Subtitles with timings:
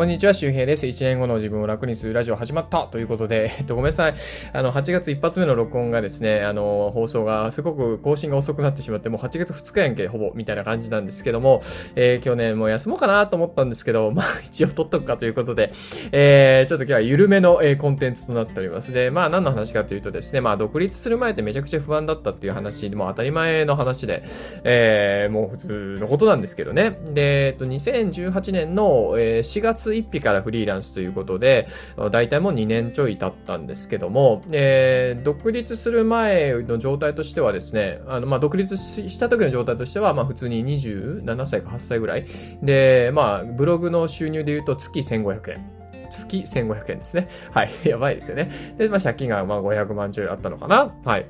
[0.00, 0.86] こんにちは、周平です。
[0.86, 4.14] 1年後の自分を楽にするラジオ始まったということで、 えっと、ごめんなさい。
[4.50, 11.60] あの、8月一発目の録音がですね、あの、放送がすごく更新が遅くなってしまって、もう8月2日やんけ、ほぼ、みたいな感じなんですけども、
[11.96, 15.70] えー、今日ね、もう休もうかなと思ったんですけど、 まあ、一応撮っとくかということで、
[16.12, 18.94] えー、ちょっと今日は緩めの、えー、コンテンツとなっております。
[18.94, 24.22] で、まあ、何の話かというとですね、まあ、独立する前ってめちゃくちゃ不安だったっていう話、もう当たり前の話で、
[24.64, 26.98] えー、もう普通のことなんですけどね。
[27.10, 31.66] で、えっと、2018年の、えー、4月1日からフリーランスということで、
[32.10, 42.24] 大体もう2年ちょい経ったんですけども、えー、独立する前の状態としてはですね、あの、まあ、独立した時の状態としては、まあ、普通に27歳か8歳ぐらい。
[42.62, 45.80] で、まあ、ブログの収入で言うと月1500円。
[46.10, 47.28] 月1500円ですね。
[47.52, 47.70] はい。
[47.88, 48.50] やばいですよね。
[48.76, 50.92] で、まあ、借金がまあ500万ちょいあったのかな。
[51.04, 51.26] はい。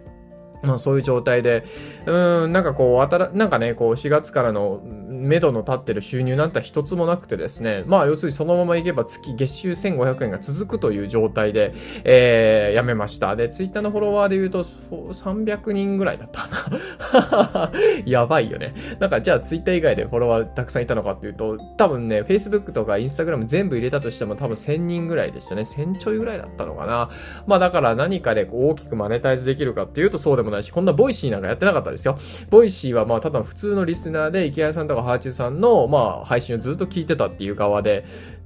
[0.62, 1.64] まあそういう状態で、
[2.06, 11.72] うん、なんかこう、あたら、なんかね、こう4月からの目処の立ってる収入なんて一つもなくてですね、まあ要するにそのままいけば月月収1500円が続くという状態で、
[12.04, 13.36] えー、やめました。
[13.36, 17.72] で、ツイッターのフォロワーで言うと300人ぐらいだったな。
[18.06, 18.72] やばいよね。
[18.98, 25.62] なんかじゃあツイッター以外でフォロワーたくさんいたのかっていうと、多分ね、Facebook とか Instagram 全部入れたとしても多分1000人ぐらいでしたね。
[25.62, 27.10] 1000ちょいぐらいだったのかな。
[27.46, 32.18] まあだから何かで大きくマネタイズできるかっていうとそうでもないし、こんな Voicy なんかやってなかったですよ。
[32.50, 38.04] Voicy はまあただ普通のリスナーで、イケハヤさんとかはあちゅうさんのまあ配信をずっと聞いてたっていう側で、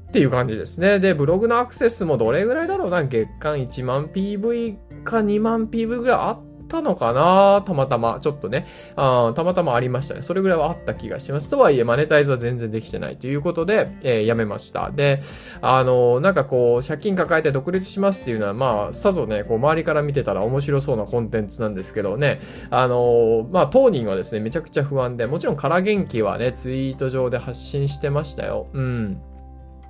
[0.08, 1.00] っていう感じですね。
[1.00, 3.02] で、ブログのアクセスもどれぐらいだろうな？
[3.02, 9.33] 月間1万 PV か2万 PV ぐらいあったのかなたまたま、ちょっとねあ。
[9.34, 10.22] たまたまありましたね。
[10.22, 11.48] それぐらいはあった気がします。
[11.48, 14.91] とはいえ、マネタイズは全然できてないということで、えー、やめました。
[14.91, 15.20] で、
[15.61, 28.69] あのー、なんかこう、借金抱えて独立しますっていうのは、まあ、さぞね、こう、周りから見てたら面白そうなコンテンツなんですけどね、あのー、まあ、当人はですね、めちゃくちゃ不安で、もちろん空元気はね、ツイート上で発信してましたよ。
[28.72, 29.34] うん。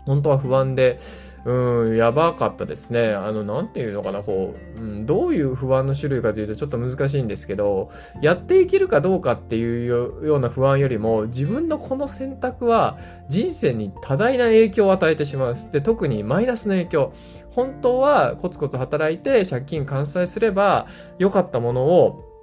[0.07, 0.99] 本当は不安で、
[1.45, 3.13] うん、やばかったですね。
[3.13, 7.91] あの、なんていうのかな、こう、うん、どういう不安の種類かというとちょっと難しいんですけど、
[8.23, 12.99] やっていけるかどうかっていうような不安よりも、自分のこの選択は
[13.29, 15.55] 人生に多大な影響を与えてしまう。
[15.71, 17.13] で、特にマイナスの影響。
[17.51, 20.89] 本当はコツコツ働いて借金完済すれば
[21.19, 22.34] 良かったものを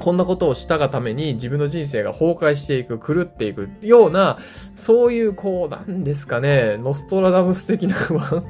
[0.00, 4.38] こんなことをしたがために自分の人生が崩壊していく、狂っていくような、
[4.74, 8.42] そういう、こう、なんですかね、ノストラダムス的な不安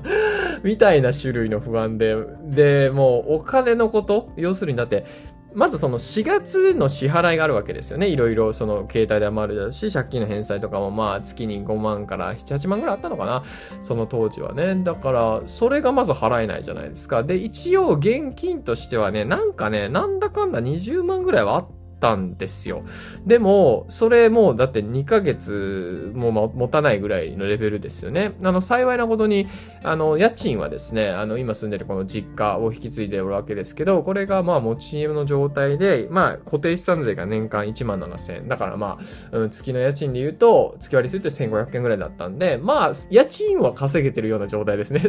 [0.62, 5.06] みたいな種類の不安で、で、もうお金のこと、要するにだって、
[5.54, 8.08] まずその4月の支払いがあるわけですよね。
[8.08, 13.42] いろいろその携帯で余るし、借金の返済とかもまあ月に5万から7、8万ぐらいあったのかな。
[13.80, 14.76] その当時はね。
[14.82, 17.22] だから、それがまず払えないじゃないですか。
[17.22, 22.82] で、一応現金としてはね、なんかね、なんだかんだ20万ぐらいはあったたんですよ。
[23.26, 28.34] でも、それもだって2ヶ月も持たないぐらいのレベルですよね。
[28.42, 29.46] あの、幸いなことに、
[29.84, 38.48] あの、家賃はですね、あの、今住んでるこの実家を引き継いでおるわけですけど、これがまあ持ち家の状態で、まあ固定資産税が年間1万7000円。
[38.48, 38.98] だからま
[39.32, 45.02] あ、うん、月の家賃で言うと、月割りすると1500円ぐらいだったんで、まあ、家賃は稼げてるような状態ですね。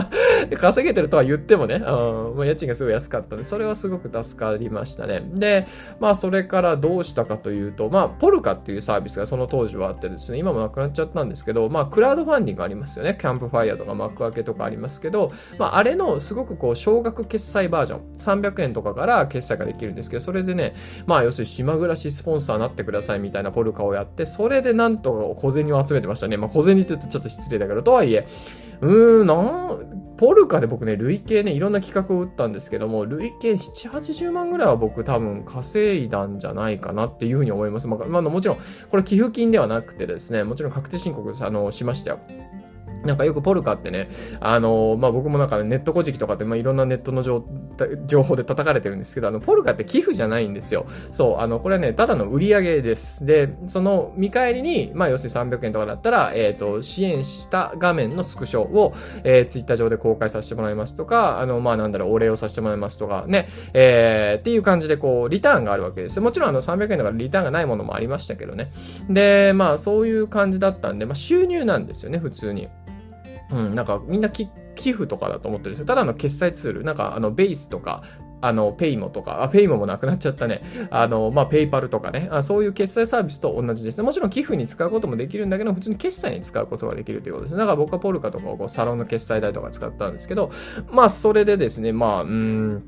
[0.56, 5.22] 稼げてるとは言ってもね、うん、ま、家賃がすごい安かったんで、それはすごく助かりましたね。
[5.34, 5.66] で、
[5.98, 13.18] まあ、そそれからどうしたかというと、まあ、ポルカっていうサービスがその当時はあってですね、今もなくなっちゃったんですけど、まあ、クラウドファンディングありますよね。
[13.20, 20.74] キャンプファイヤーとか幕開けとかありますけど、まあ、あれのすごくこう、少額決済バージョン、300円とかから決済ができるんですけど、それでね、
[21.04, 26.36] まあ、要するに島暮らしスポンサーになってくださいみたいなポルカをやって、それでなんとか小銭を集めてましたね。
[26.36, 28.24] まあ、小銭って言うとちょっと失礼だけど、とはいえ、
[28.80, 37.88] うーん、なん、ポルカで僕ね、累計ね、いろんな企画を打ったんですけども、累計7、80万ぐらいは僕多分稼いだんじゃないかなっていうふうに思います。
[37.88, 38.58] まあ、まあ、もちろん、
[38.90, 42.18] これ寄付金ではなくてですね、もちろん確定申告あのしましたよ。
[43.04, 44.08] なんかよくポルカってね、
[44.40, 50.86] あのー、まあ、僕もなんかネット古事記とかって、まあ、いろんなネットの情報で叩かれてるんですけど、あの、ポルカって寄付じゃないんですよ。
[51.12, 53.24] そう、あの、これはね、ただの売り上げです。
[53.24, 58.92] で、その見返りに、まあ、要するに300円とかだったら、えっ、ー、と、支援した画面のスクショを、
[59.24, 66.20] えー、ツイッター上で公開させてもらいますとか、あの、まあ、なんだろう、お礼をさせてもらいますとか、ね、えー、っていう感じで、こう、リターンがあるわけです。
[66.20, 68.70] もちろん、あの、300円だからリターンがないものもありましたけどね。
[69.08, 72.68] で、まあ、そういう感じだったんで、まあ、収入なんですよね、普通に。
[73.52, 75.86] うん、なんかみんな寄付とかだと思ってるんですよ。
[75.86, 78.02] ただの決済ツール、なんかあのベースとか、
[78.42, 80.62] あの、ペイモとか、あ、ペイモもなくなっちゃったね。
[80.90, 82.42] あの、まあ、ペイパルとかねあ。
[82.42, 84.04] そういう決済サービスと同じですね。
[84.04, 87.58] もちろん寄付に使うこともできるんだけど、普通に決済に使うことができるということですね。
[87.58, 90.50] だから僕はポルカとかをこうサロンの決済代とか使ったんですけど、
[90.90, 92.82] まあ、それでですね、まあ、うん、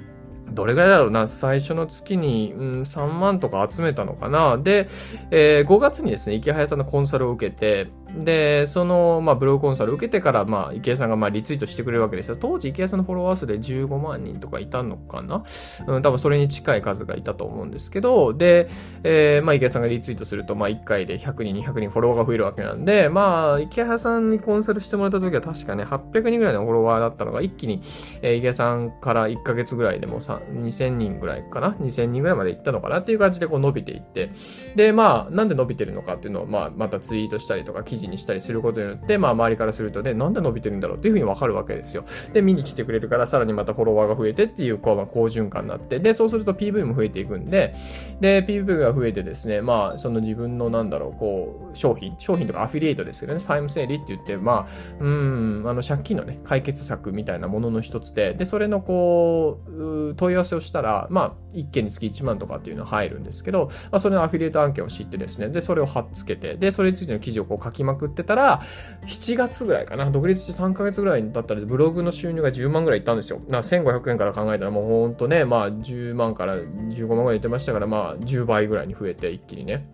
[0.52, 4.58] どれぐらいだろうな、最初の月に、うん、3万とか集めたのかな。
[4.58, 4.88] で、
[5.30, 12.36] えー、5月にですね、池早さんのコンサルを受けて、で、その、まあ、ブログコンサル受けてから、まあ、池谷さんが、まあ、リツイートしてくれるわけですよ。
[12.36, 15.42] 当時、池谷さんのフォロワー数で15万人とかいたのかな？
[15.86, 18.68] うん、多分それに近い数がいたと思うんですけど、で、
[19.04, 27.82] えー、まあ、池谷さんがリツイートすると、まあ、1回で100人、200人フォロワーが増えるわけなんで、まあ、池谷さんにコンサルしてもらった時は確かね、800人ぐらいのフォロワーだったのが、一気に、
[28.22, 33.00] えー、池谷さんから1ヶ月ぐらいでもさ、2000人ぐらいかな ?2000 人ぐらいまでいったのかな？
[33.00, 34.30] っていう感じでこう伸びていって、
[34.76, 42.04] で、まあ、なんで伸びてるのかっていうのを、まあ、またツイートしたりとか記事にしたりすることによって、まあ、周りからするとね、なんで伸びてるんだろうっていうふうにわかるわけですよ。
[42.32, 47.74] で、見に来てくれるから、さらにまたフォロワーが増えてっていう、こう、まあ、好循環になって、で、そうすると PV も増えていくんで、
[48.20, 54.66] で、PV が増えてですね、まあ、その自分の、なんだろう、こう、商品、商品とかアフィリエイトですけどね、債務整理って言って、まあ、
[55.00, 68.62] うん、あの、借金のね、解決策みたいなものの一つで、で、それのこう、問い合わせをしたら、まあ、1件につき1万とかっていうのは入るんですけど、まあ、それのアフィリエイト案件を知ってですね、で、それを貼っつけて、で、それについての記事をこう書きまくってたら、
[69.06, 73.40] 7月ぐらいかな、独立して3ヶ月ぐらいだったら、ブログの収入が10万ぐらいいったんですよ。
[73.48, 79.88] な1500円から考えたら、もうほんとね、まあ、10万から15万ぐらいいってましたから、まあ、10倍ぐらいに増えて、一気にね。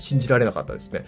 [0.00, 1.04] 信じられなかったですね。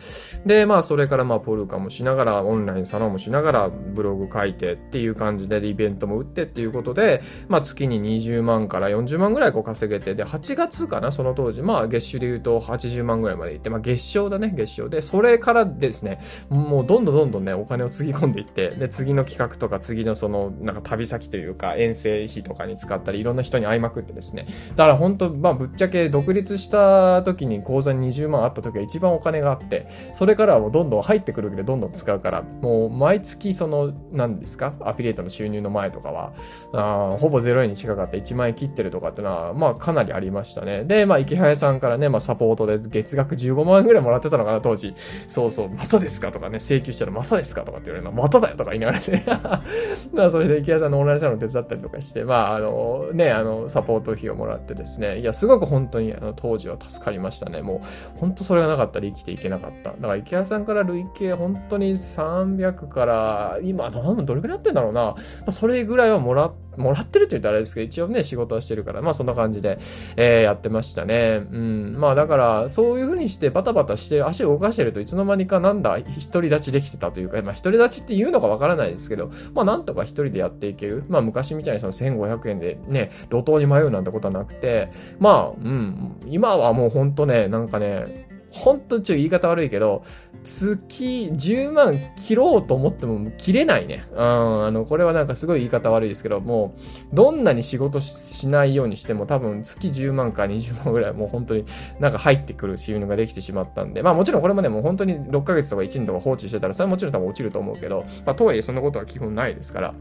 [0.46, 16.18] で、まあ、それからまあ、ポルカもしながら、オンラインサロンもしながら、ブログ書いてっていう感じで、イベントも打ってっていうことで、まあ、月に20万から40万ぐらいこう稼げて、で、8月かな、その当時、まあ、月収で言うと80万ぐらいまでいって、まあ、月賞だね、月賞で、それからですね、
[16.48, 24.46] もうどんどんどんどんね、お金をつぎ込んでいって、で、次の企画とか、次のその、なんか旅先というか、遠征費とかに使ったり、いろんな人に会いまくってですね、
[24.76, 36.32] だから本当、まあ、ぶっちゃけ独立した時に口座に20万あった時は一番お金があって、それからはもうどんどん入ってくるけどどんどん使うから、もう毎月その、何ですか、アフィリエイトの収入の前とかは、
[36.72, 40.84] あほぼ0円に近かった1万円切ってるとかってのは、まあかなりありましたね。
[40.84, 44.94] で、まあ池早さんからね、まあサポートで月額15万円ぐらいもらってたのかな、当時。
[45.28, 46.32] そうそう、またですか？
[46.32, 47.62] とかね、請求したらまたですか？
[47.62, 49.24] とかって言われるの、まただよとか言いながらね。
[50.12, 57.62] まあそれで池早さんのオンラインサロン手伝ったりとかして、まああの、ね、あの、サポート費をもらってですね、いや、すごく本当にあの当時は助かりましたね。
[57.62, 57.82] も
[58.16, 59.90] う、本当それがなかったら生きていけなかった。
[59.90, 65.14] だから池谷さんから累計本当に300から、今、どれぐらいやってんだろうな。
[65.48, 69.78] それぐらいはもら、もらってるって言ったらあれですけど、一応ね、仕事はしてるから、まあそんな感じで、
[70.16, 71.46] えー、やってましたね。
[71.50, 71.96] うん。
[71.98, 75.98] まあだから、そういう風にしてバタバタして足を動かしてるといつの間にかなんだ、
[76.32, 81.04] 独り立ちできてたというか、まあ独り立ちって言うのかわからないですけど、まあなんとか一人でやっていける。
[81.08, 90.04] まあ昔みたいにその1500円でね、路頭に迷うなんてことはなくて、まあ、うん、今はもうほんとね、なんかね、ほんとちょっと言い方悪いけど、
[90.44, 94.04] 月10万切ろうと思っても切れないね。
[94.12, 96.74] うん、あの、これはなんかすごい言い方悪いですけど、も
[97.12, 101.64] う、どんなに仕事しないようにしても多分月10万か20万ぐらいもう本当に
[101.98, 109.94] なんか入ってくる収入ができてしまったんで、まあもちろんこれもね、もう本当に6ヶ月とか1年とか放置してたら、それはもちろん多分落ちると思うけど、まあとはいえそんなことは基本ないですから、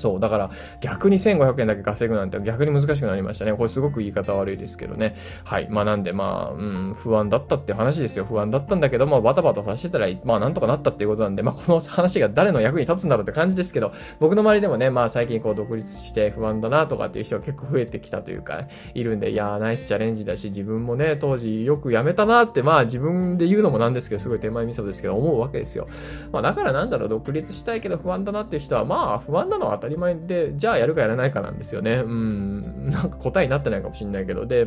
[0.00, 0.20] そう。
[0.20, 0.50] だから、
[0.80, 3.52] 逆に1500円だけ稼ぐなんて逆に難しくなりましたね。
[3.52, 5.14] これすごく言い方悪いですけどね。
[5.44, 5.68] はい。
[5.70, 6.56] まあなんで、まあ、う
[6.90, 8.24] ん、不安だったって話ですよ。
[8.24, 25.86] 不安だったんだけど、まあバタバタさせてたら、まあなんとかなったっていうことなんで、まあこの話が誰の役に立つんだろうって感じですけど、僕の周りでもね、まあ最近こう独立して不安だなとかっていう人が結構増えてきたというか、いるんで、いやー、ナイスチャレンジだし、自分もね、当時よくやめたなって、まあ自分で言うのもなんですけど、すごい手前味噌ですけど、思うわけですよ。
[26.32, 32.02] まあだからなんだろう、独立したいけど不安だなっていう人は、まあ不安なのは当たりり前で、じゃあやるかやらないかなんですよね。
[32.04, 32.90] うん。
[32.90, 34.66] なんか答えになってないかもしれないけど、で、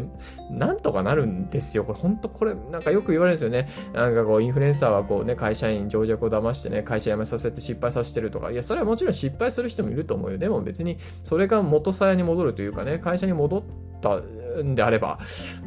[0.52, 1.84] なんとかなるんですよ。
[1.84, 3.68] これ本当これ、なんかよく言われるんですよね。
[3.94, 8.52] なんかこう、インフルエンサーはこうね、会社員、情弱を騙してね、会社辞めさせて失敗させてるとか。
[8.52, 10.38] いや、それはもちろん失敗する人もいると思うよ。
[10.38, 13.64] でも別に、それが元さやに戻るというかね、会社に戻っ
[14.02, 14.22] た
[14.62, 15.20] んであれば、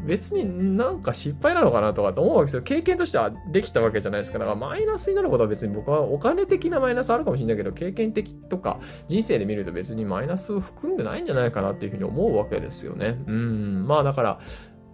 [0.07, 2.63] 別になんか失敗なのかなとかって思うわけですよ。
[2.63, 4.39] 経験としてはできたわけじゃないですか。
[4.39, 8.79] だからマイナスになることは別に僕はお金的なマイナスあるかもしれないけど、経験的とか
[9.09, 13.23] 人生で見ると別にマイナスを含んでないんじゃないかなっていうふうに思うわけですよね。
[13.27, 13.87] うん。
[13.87, 14.41] まあだから、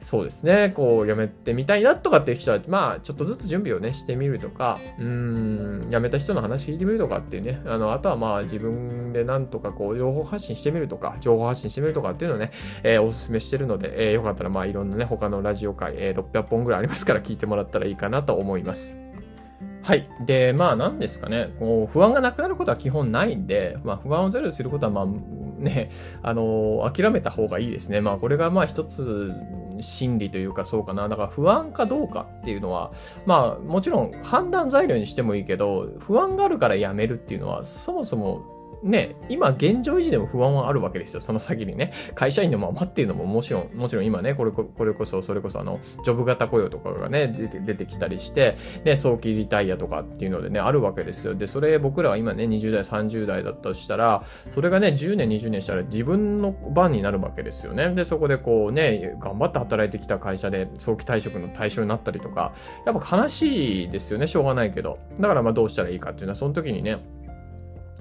[0.02, 12.50] そうですね、こう、やめてみたいなとかっていう人は、まあ、ちょっとずつ準備をね、してみるとか、うん、やめた人の話聞いてみるとかっていうね、あの、あとはまあ、自分でなんとかこう、情報発信してみるとか、情報発信してみるとかっていうのをね、
[12.82, 19.02] えー、おすすめしてるので、えー、よかったらまあ、いろんなね、他のラジオ界、えー、600本ぐらいありますから聞いてもらったらいいかなと思います。
[19.84, 20.08] はい。
[20.24, 25.06] で、まあ何ですかね、こう不安がなくなることは基本ないんで、まあ不安をゼロにすることはまあ
[25.62, 25.90] ね、
[26.22, 28.00] あの、諦めた方がいいですね。
[28.00, 29.34] まあこれがまあ一つ
[29.80, 31.08] 心理というかそうかな。
[31.08, 32.92] だから不安かどうかっていうのは、
[33.26, 41.20] まあもちろん判断材料にしてもいいけど、不安があるからやめるっていうのはそもそもね、今現状維持でも不安はあるわけですよ。
[41.20, 41.92] その先にね。
[42.14, 51.34] 会社員のままっていうのももちろん、もちろん今ね、これこれこそ、それこそあの、ジョブ型雇用とかがね、出て出てきたりして、ね、早期リタイアとかっていうのでね、あるわけですよ。
[51.34, 57.94] で、それ僕らは今ね、20代、30代だったとしたら、それがね、10年、20年したら自分の番になるわけですよね。
[57.94, 62.52] で、そこでこうね、頑張って働いてきた会社で早期退職の対象になったりとか、
[62.84, 64.98] やっぱ悲しいですよね、しょうがないけど。
[65.18, 66.98] だからまあどうしたらいいかっていうのは、その時にね、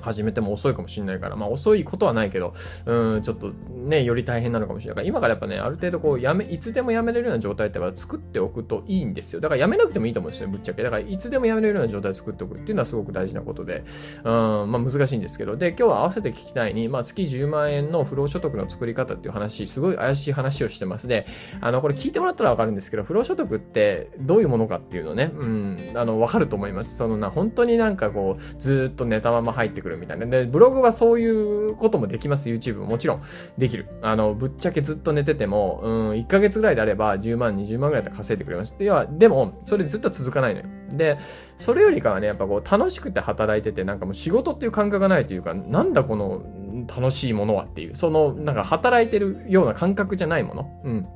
[0.02, 2.54] 始めても遅いかもしれないから、まあ遅いことはないけど、
[2.86, 9.42] うん、ちょっとね、より大変なのかもしれないから、今からやっぱね、ある程度こう、やめ、いつでもやめれるような状態って作っておくといいんですよ。
[9.42, 10.84] だからやめなくてもいいと思うんですよ、ぶっちゃけ。
[10.84, 13.84] だからいつでもやめれるような状態を作っておくっていうのはすごく大事なことで、
[14.24, 21.26] うん、まあ難しいんですけど、で、今日は合わせて聞きたいに、まあ月10万円の不労所得の作り方っていう話、すごい怪しい話をしてますね。
[21.60, 26.98] あの、これ聞いてもらったらわかるんですけど、不労所得ってどういうものかっていうのね、うん、あの、わかると思います。
[26.98, 30.26] そのな、本当になんかこう、ずっと寝たまま入ってくるみたいな。
[30.26, 32.50] で、ブログはそういうこともできます。
[32.50, 33.22] YouTube ももちろん
[33.58, 33.88] できる。
[34.02, 38.78] あの、ぶっちゃけずっと寝てても、うん、1ヶ月ぐらいであれば10万、20万ぐらいで稼いでくれます。
[38.78, 40.66] では、でも、それずっと続かないのよ。
[40.92, 41.18] で、
[41.58, 46.42] それよりかはね、やっぱこう、楽しくて働いてて、なんかもう仕事っていう感覚がないというか、なんだこの
[46.88, 50.82] 楽しいものはっていう、その、なんか働いてるような感覚じゃないもの。
[50.84, 51.08] うん。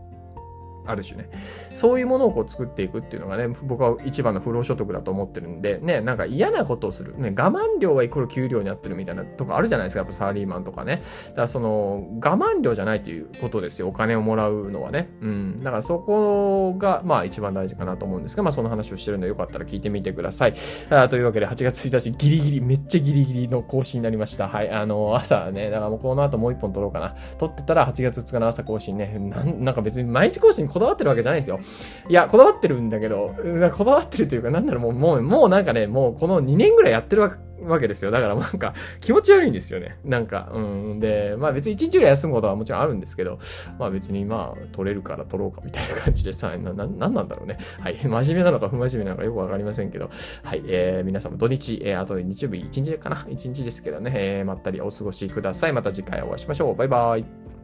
[0.86, 1.30] ある種ね。
[1.74, 7.18] そういうものをこう作っていくっていうのがね、僕は一番の不労所得だと思ってるんで、ね、なんか嫌なことをする。
[7.18, 11.02] ね、我慢量はイコール給料になってるみたいなとこあるじゃないですか、やっぱサラリーマンとかね。
[11.30, 15.10] だからその、我慢量じゃないということですよ、お金をもらうのはね。
[15.22, 15.58] うん。
[15.58, 20.54] だからそこが、まあ一番大事かなと思うんですが、まあその話をしてるのでよかったら聞いてみてください。
[20.90, 24.48] あというわけで、8月1日ギリギリ、めっちゃギリギリの更新になりました。
[24.48, 24.70] はい。
[24.70, 27.16] あの、朝ね、だからもうこの後もう一本撮ろうかな。
[27.38, 31.60] 撮ってたら8月2日の朝更新ね、なんなんか別に毎日更新こだわってるわけじゃないですよ。
[32.10, 33.34] いや、こだわってるんだけど、
[33.78, 37.30] こだわってるというか、なんだろう、もう、もう、もうなんかね、もうこの2年ぐらいやってるわ
[37.80, 38.12] け、ですよ。
[38.12, 39.98] だからなんか気持ち悪いんですよね。
[40.04, 40.60] なんか、う
[40.96, 41.00] ん。
[41.00, 43.40] で、まあ別に1日ぐらい休むことはもちろんあるんですけど、
[43.80, 47.58] まあ別にまあ取れるから取ろうかみたいな感じでさ、な、な、なんなんだろうね。
[47.80, 47.98] はい。
[48.04, 50.10] 真面目なのか不真面目なのかよくわかりませんけど、
[50.44, 50.64] はい。
[50.68, 55.74] えー、皆さんも土日、えー、あと日曜日1日かな ?1 日ですけどね、えー、まったりお過ごしください。
[55.74, 56.76] また次回お会いしましょう。
[56.76, 57.55] バイバイ。